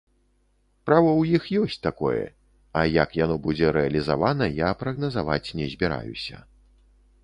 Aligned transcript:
Права 0.89 1.11
ў 1.15 1.21
іх 1.39 1.43
ёсць 1.65 1.83
такое, 1.87 2.25
а 2.81 2.85
як 2.95 3.09
яно 3.23 3.35
будзе 3.45 3.71
рэалізавана, 3.79 4.45
я 4.67 4.77
прагназаваць 4.85 5.49
не 5.63 5.73
збіраюся. 5.77 6.47